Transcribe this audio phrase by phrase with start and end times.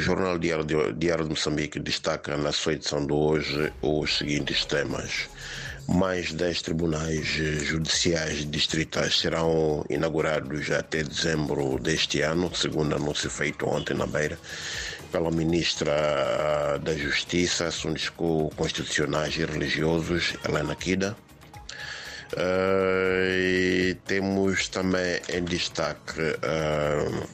[0.00, 5.28] Jornal Diário de, Moçambique destaca na sua edição de hoje os seguintes temas.
[5.86, 13.94] Mais 10 tribunais judiciais distritais serão inaugurados até dezembro deste ano, segundo anúncio feito ontem
[13.94, 14.38] na Beira
[15.12, 18.10] pela ministra da Justiça, Assuntos
[18.56, 21.16] Constitucionais e Religiosos, Helena Kida.
[22.32, 27.28] Uh, temos também em destaque uh,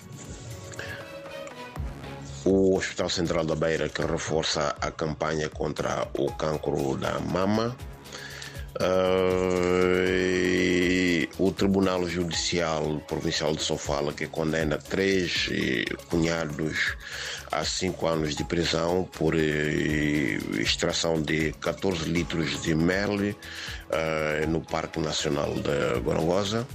[2.46, 7.76] o Hospital Central da Beira, que reforça a campanha contra o cancro da mama.
[8.80, 10.06] Uh,
[11.42, 15.50] o Tribunal Judicial Provincial de Sofala, que condena três
[16.08, 16.96] cunhados
[17.50, 25.00] a cinco anos de prisão por extração de 14 litros de mel uh, no Parque
[25.00, 26.66] Nacional de Gorongosa.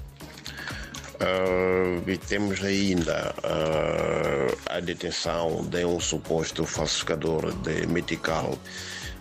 [1.22, 4.11] Uh, e temos ainda uh, a
[4.82, 8.58] detenção de um suposto falsificador de medical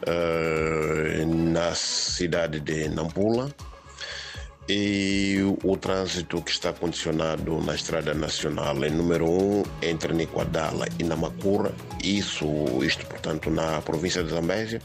[0.07, 3.55] uh, na cidade de Nampula.
[4.69, 10.87] E o trânsito que está condicionado na estrada nacional é número 1 um, entre Niquadala
[10.97, 11.73] e Namacura,
[12.05, 12.47] isso,
[12.85, 14.81] isto portanto na província de Zambésia.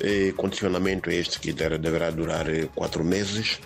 [0.00, 3.58] E condicionamento este que deverá durar quatro meses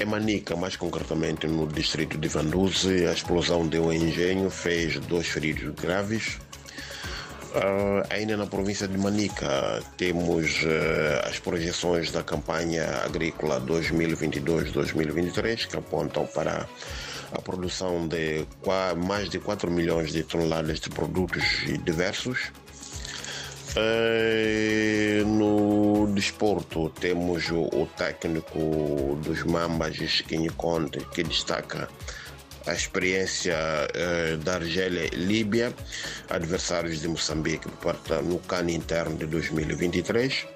[0.00, 5.28] em Manica, mais concretamente no distrito de Vanduze, a explosão deu em engenho, fez dois
[5.28, 6.38] feridos graves.
[7.54, 15.76] Uh, ainda na província de Manica, temos uh, as projeções da campanha agrícola 2022-2023 que
[15.76, 16.68] apontam para
[17.32, 18.44] a produção de
[19.06, 21.44] mais de 4 milhões de toneladas de produtos
[21.84, 22.50] diversos.
[23.76, 24.83] Uh,
[26.14, 31.88] no desporto, temos o, o, técnico dos Mambas, Skinny Conte, que destaca
[32.66, 35.74] a experiência uh, da Argélia e Líbia,
[36.30, 37.68] adversários de Moçambique
[38.24, 40.46] no CAN interno de 2023.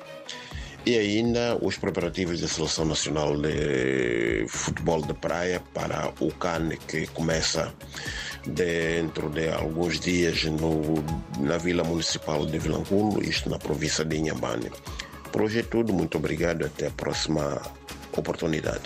[0.86, 7.08] E ainda os preparativos da Seleção Nacional de Futebol de Praia para o CAN, que
[7.08, 7.74] começa
[8.46, 11.04] dentro de alguns dias no,
[11.40, 14.70] na Vila Municipal de Vilanculo, isto na província de Inhambane.
[15.32, 17.62] Por hoje é tudo, muito obrigado até a próxima
[18.16, 18.76] oportunidade.